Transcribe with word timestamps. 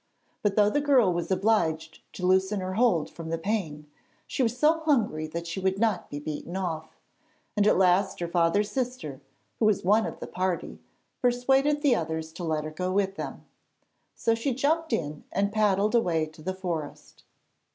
But 0.41 0.55
though 0.55 0.71
the 0.71 0.81
girl 0.81 1.13
was 1.13 1.29
obliged 1.29 1.99
to 2.13 2.25
loosen 2.25 2.59
her 2.59 2.73
hold 2.73 3.07
from 3.07 3.29
pain, 3.37 3.85
she 4.25 4.41
was 4.41 4.57
so 4.57 4.79
hungry 4.79 5.27
that 5.27 5.45
she 5.45 5.59
would 5.59 5.77
not 5.77 6.09
be 6.09 6.17
beaten 6.17 6.57
off, 6.57 6.95
and 7.55 7.67
at 7.67 7.77
last 7.77 8.19
her 8.19 8.27
father's 8.27 8.71
sister, 8.71 9.21
who 9.59 9.65
was 9.65 9.83
one 9.83 10.07
of 10.07 10.19
the 10.19 10.25
party, 10.25 10.79
persuaded 11.21 11.83
the 11.83 11.95
others 11.95 12.31
to 12.33 12.43
let 12.43 12.63
her 12.63 12.71
go 12.71 12.91
with 12.91 13.15
them. 13.15 13.45
So 14.15 14.33
she 14.33 14.55
jumped 14.55 14.91
in 14.91 15.23
and 15.31 15.51
paddled 15.53 15.93
away 15.93 16.25
to 16.25 16.41
the 16.41 16.55
forest. 16.55 17.21